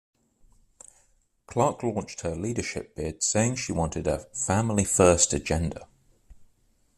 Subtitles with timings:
[1.45, 5.87] Clark launched her leadership bid saying she wanted a "family-first agenda".